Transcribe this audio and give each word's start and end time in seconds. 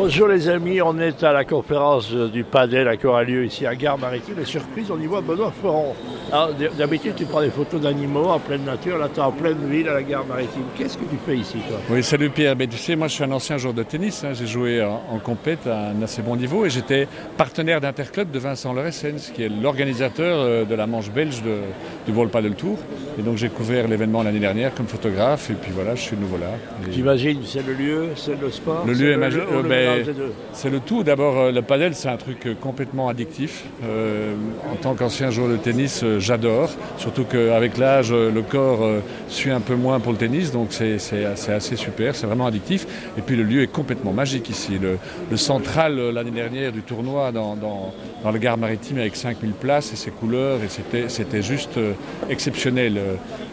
Bonjour 0.00 0.28
les 0.28 0.48
amis, 0.48 0.80
on 0.80 0.96
est 1.00 1.24
à 1.24 1.32
la 1.32 1.44
conférence 1.44 2.12
du 2.12 2.44
Padel 2.44 2.96
qui 2.98 3.06
aura 3.08 3.24
lieu 3.24 3.44
ici 3.44 3.66
à 3.66 3.74
Gare 3.74 3.98
Maritime 3.98 4.36
et 4.40 4.44
surprise 4.44 4.92
on 4.92 5.00
y 5.00 5.06
voit 5.06 5.22
Benoît 5.22 5.52
Ferron. 5.60 5.92
D'habitude 6.78 7.14
tu 7.16 7.24
prends 7.24 7.40
des 7.40 7.50
photos 7.50 7.80
d'animaux 7.80 8.26
en 8.26 8.38
pleine 8.38 8.64
nature, 8.64 8.96
là 8.96 9.08
tu 9.12 9.18
es 9.18 9.22
en 9.24 9.32
pleine 9.32 9.58
ville 9.68 9.88
à 9.88 9.94
la 9.94 10.04
Gare 10.04 10.24
Maritime. 10.24 10.62
Qu'est-ce 10.76 10.96
que 10.96 11.04
tu 11.04 11.16
fais 11.26 11.38
ici 11.38 11.56
toi? 11.68 11.78
Oui 11.90 12.04
salut 12.04 12.30
Pierre, 12.30 12.54
ben, 12.54 12.68
tu 12.68 12.76
sais 12.76 12.94
moi 12.94 13.08
je 13.08 13.14
suis 13.14 13.24
un 13.24 13.32
ancien 13.32 13.58
joueur 13.58 13.74
de 13.74 13.82
tennis, 13.82 14.22
hein. 14.22 14.34
j'ai 14.34 14.46
joué 14.46 14.80
en, 14.84 15.02
en 15.10 15.18
compète 15.18 15.66
à 15.66 15.88
un 15.88 16.00
assez 16.00 16.22
bon 16.22 16.36
niveau 16.36 16.64
et 16.64 16.70
j'étais 16.70 17.08
partenaire 17.36 17.80
d'Interclub 17.80 18.30
de 18.30 18.38
Vincent 18.38 18.72
Loresens 18.72 19.32
qui 19.34 19.42
est 19.42 19.48
l'organisateur 19.48 20.38
euh, 20.38 20.64
de 20.64 20.76
la 20.76 20.86
manche 20.86 21.10
belge 21.10 21.42
de, 21.42 21.56
du 22.06 22.12
World 22.16 22.30
Padel 22.30 22.54
Tour 22.54 22.78
et 23.18 23.22
donc 23.22 23.36
j'ai 23.36 23.48
couvert 23.48 23.88
l'événement 23.88 24.22
l'année 24.22 24.38
dernière 24.38 24.72
comme 24.76 24.86
photographe 24.86 25.50
et 25.50 25.54
puis 25.54 25.72
voilà 25.74 25.96
je 25.96 26.02
suis 26.02 26.16
de 26.16 26.20
nouveau 26.20 26.38
là. 26.38 26.52
Et... 26.88 26.92
J'imagine 26.92 27.40
c'est 27.44 27.66
le 27.66 27.72
lieu, 27.72 28.06
c'est 28.14 28.40
le 28.40 28.48
sport 28.52 28.84
Le 28.86 28.92
lieu 28.92 29.10
est 29.10 29.16
magique. 29.16 29.42
C'est 30.52 30.70
le 30.70 30.80
tout. 30.80 31.02
D'abord, 31.02 31.38
euh, 31.38 31.52
le 31.52 31.62
padel, 31.62 31.94
c'est 31.94 32.08
un 32.08 32.16
truc 32.16 32.46
euh, 32.46 32.54
complètement 32.54 33.08
addictif. 33.08 33.64
Euh, 33.84 34.34
en 34.72 34.76
tant 34.76 34.94
qu'ancien 34.94 35.30
joueur 35.30 35.48
de 35.48 35.56
tennis, 35.56 36.04
j'adore. 36.18 36.70
Surtout 36.96 37.24
qu'avec 37.24 37.78
l'âge, 37.78 38.12
le 38.12 38.42
corps 38.42 38.86
suit 39.28 39.50
un 39.50 39.60
peu 39.60 39.74
moins 39.74 40.00
pour 40.00 40.12
le 40.12 40.18
tennis, 40.18 40.52
donc 40.52 40.68
c'est 40.72 41.24
assez 41.24 41.76
super. 41.76 42.14
C'est 42.14 42.26
vraiment 42.26 42.46
addictif. 42.46 42.86
Et 43.16 43.22
puis 43.22 43.36
le 43.36 43.42
lieu 43.42 43.62
est 43.62 43.68
complètement 43.72 44.12
magique 44.12 44.50
ici. 44.50 44.78
Le, 44.80 44.98
le 45.30 45.36
central 45.36 45.98
l'année 46.10 46.30
dernière 46.30 46.72
du 46.72 46.82
tournoi 46.82 47.32
dans, 47.32 47.56
dans, 47.56 47.92
dans 48.22 48.30
le 48.30 48.38
gare 48.38 48.58
maritime 48.58 48.98
avec 48.98 49.16
5000 49.16 49.52
places 49.52 49.92
et 49.92 49.96
ses 49.96 50.10
couleurs, 50.10 50.58
et 50.62 51.08
c'était 51.08 51.42
juste 51.42 51.78
exceptionnel. 52.28 53.00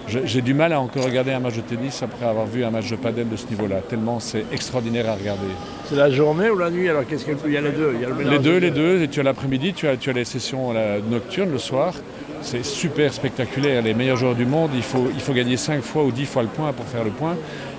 J'ai 0.07 0.41
du 0.41 0.53
mal 0.53 0.71
à 0.71 0.79
encore 0.79 1.05
regarder 1.05 1.31
un 1.31 1.39
match 1.39 1.55
de 1.55 1.61
tennis 1.61 2.03
après 2.03 2.25
avoir 2.25 2.45
vu 2.45 2.63
un 2.63 2.69
match 2.69 2.89
de 2.89 2.95
padel 2.95 3.27
de 3.27 3.35
ce 3.35 3.47
niveau-là, 3.47 3.77
tellement 3.89 4.19
c'est 4.19 4.45
extraordinaire 4.51 5.09
à 5.09 5.15
regarder. 5.15 5.47
C'est 5.85 5.95
la 5.95 6.11
journée 6.25 6.49
ou 6.49 6.57
la 6.57 6.71
nuit 6.71 6.89
Alors 6.89 7.05
qu'est-ce 7.05 7.25
qu'il 7.25 7.51
y 7.51 7.57
a 7.57 7.61
les 7.61 7.71
deux 7.71 7.91
il 7.93 8.01
y 8.01 8.05
a 8.05 8.09
le 8.09 8.29
Les 8.29 8.39
deux, 8.39 8.57
les 8.57 8.71
deux. 8.71 9.03
Et 9.03 9.07
tu 9.07 9.19
as 9.19 9.23
l'après-midi, 9.23 9.73
tu 9.73 9.87
as, 9.87 9.95
tu 9.95 10.09
as 10.09 10.13
les 10.13 10.25
sessions 10.25 10.73
la, 10.73 10.99
nocturnes 10.99 11.51
le 11.51 11.59
soir. 11.59 11.93
C'est 12.41 12.65
super 12.65 13.13
spectaculaire. 13.13 13.81
Les 13.83 13.93
meilleurs 13.93 14.17
joueurs 14.17 14.35
du 14.35 14.45
monde, 14.45 14.71
il 14.75 14.83
faut, 14.83 15.07
il 15.13 15.21
faut 15.21 15.33
gagner 15.33 15.57
5 15.57 15.81
fois 15.81 16.03
ou 16.03 16.11
10 16.11 16.25
fois 16.25 16.43
le 16.43 16.49
point 16.49 16.73
pour 16.73 16.85
faire 16.85 17.03
le 17.03 17.11
point. 17.11 17.35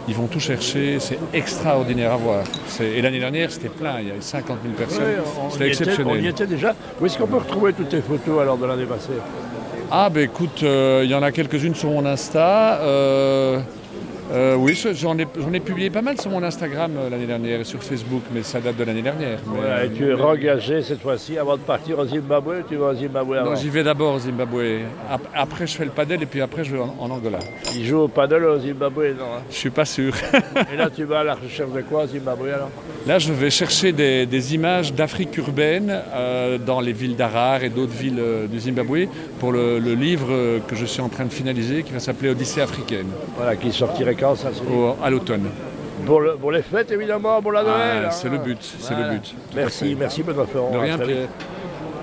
Ils 0.08 0.14
vont 0.14 0.28
tout 0.28 0.38
chercher, 0.38 0.98
c'est 1.00 1.18
extraordinaire 1.34 2.12
à 2.12 2.16
voir. 2.16 2.44
Et 2.80 3.02
l'année 3.02 3.18
dernière, 3.18 3.50
c'était 3.50 3.68
plein, 3.68 3.98
il 4.00 4.08
y 4.08 4.10
avait 4.12 4.20
50 4.20 4.58
000 4.62 4.74
personnes. 4.74 5.04
Oui, 5.04 5.50
c'était 5.50 5.68
exceptionnel. 5.68 6.16
on 6.16 6.24
y 6.24 6.28
était 6.28 6.46
déjà. 6.46 6.76
Où 7.00 7.06
est-ce 7.06 7.18
qu'on 7.18 7.26
peut 7.26 7.38
retrouver 7.38 7.72
toutes 7.72 7.88
tes 7.88 8.00
photos 8.00 8.40
alors 8.40 8.56
de 8.56 8.66
l'année 8.66 8.86
passée? 8.86 9.18
Ah, 9.90 10.08
ben 10.08 10.22
écoute, 10.22 10.62
euh, 10.62 11.02
il 11.04 11.10
y 11.10 11.14
en 11.14 11.22
a 11.22 11.32
quelques-unes 11.32 11.74
sur 11.74 11.90
mon 11.90 12.06
Insta. 12.06 12.80
Euh, 12.82 13.60
oui, 14.66 14.76
j'en 14.94 15.16
ai, 15.16 15.22
ai, 15.22 15.60
publié 15.60 15.90
pas 15.90 16.02
mal 16.02 16.20
sur 16.20 16.28
mon 16.28 16.42
Instagram 16.42 16.90
euh, 16.98 17.08
l'année 17.08 17.26
dernière 17.26 17.60
et 17.60 17.64
sur 17.64 17.80
Facebook, 17.80 18.22
mais 18.34 18.42
ça 18.42 18.58
date 18.58 18.76
de 18.76 18.82
l'année 18.82 19.02
dernière. 19.02 19.38
Mais, 19.46 19.58
voilà, 19.60 19.84
et 19.84 19.90
tu 19.90 20.10
es 20.10 20.14
engagé 20.14 20.82
cette 20.82 21.00
fois-ci 21.00 21.38
avant 21.38 21.56
de 21.56 21.62
partir 21.62 22.00
au 22.00 22.04
Zimbabwe 22.04 22.64
Tu 22.68 22.74
vas 22.74 22.86
au 22.86 22.94
Zimbabwe 22.94 23.34
avant 23.34 23.50
Non, 23.50 23.56
j'y 23.56 23.68
vais 23.68 23.84
d'abord 23.84 24.14
au 24.14 24.18
Zimbabwe. 24.18 24.80
Après, 25.32 25.68
je 25.68 25.76
fais 25.76 25.84
le 25.84 25.92
paddle 25.92 26.20
et 26.20 26.26
puis 26.26 26.40
après, 26.40 26.64
je 26.64 26.72
vais 26.72 26.80
en, 26.80 26.96
en 26.98 27.10
Angola. 27.10 27.38
Il 27.76 27.86
joue 27.86 27.98
au 27.98 28.08
paddle 28.08 28.44
au 28.44 28.58
Zimbabwe, 28.58 29.14
non 29.16 29.24
hein? 29.36 29.42
Je 29.50 29.54
suis 29.54 29.70
pas 29.70 29.84
sûr. 29.84 30.12
et 30.72 30.76
là, 30.76 30.90
tu 30.90 31.04
vas 31.04 31.20
à 31.20 31.24
la 31.24 31.34
recherche 31.36 31.70
de 31.70 31.82
quoi 31.82 32.02
au 32.02 32.06
Zimbabwe 32.08 32.48
alors? 32.48 32.70
Là, 33.06 33.20
je 33.20 33.32
vais 33.32 33.50
chercher 33.50 33.92
des, 33.92 34.26
des 34.26 34.54
images 34.56 34.92
d'Afrique 34.92 35.36
urbaine 35.36 35.96
euh, 36.12 36.58
dans 36.58 36.80
les 36.80 36.92
villes 36.92 37.14
d'Arar 37.14 37.62
et 37.62 37.68
d'autres 37.68 37.92
villes 37.92 38.18
euh, 38.18 38.48
du 38.48 38.58
Zimbabwe 38.58 39.06
pour 39.38 39.52
le, 39.52 39.78
le, 39.78 39.94
livre 39.94 40.60
que 40.66 40.74
je 40.74 40.84
suis 40.84 41.00
en 41.00 41.08
train 41.08 41.24
de 41.24 41.32
finaliser 41.32 41.84
qui 41.84 41.92
va 41.92 42.00
s'appeler 42.00 42.30
Odyssée 42.30 42.60
africaine. 42.60 43.06
Voilà, 43.36 43.54
qui 43.54 43.70
sortirait 43.70 44.16
quand 44.16 44.34
ça? 44.34 44.50
Au, 44.62 44.96
À 45.02 45.10
l'automne. 45.10 45.48
Pour, 46.04 46.20
le, 46.20 46.36
pour, 46.36 46.52
les 46.52 46.62
fêtes, 46.62 46.90
évidemment, 46.92 47.40
pour 47.42 47.52
la 47.52 47.62
Noël. 47.62 48.04
Ah, 48.06 48.10
c'est 48.10 48.28
hein. 48.28 48.32
le 48.32 48.38
but, 48.38 48.58
c'est 48.60 48.94
voilà. 48.94 49.12
le 49.12 49.18
but. 49.18 49.34
Merci, 49.54 49.96
merci, 49.98 50.22
Benoît 50.22 50.46
Ferrand. 50.46 50.70
De 50.70 50.78
rien, 50.78 50.98
Pierre. 50.98 51.28